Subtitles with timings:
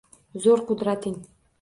[0.45, 1.23] Zo’r qudrating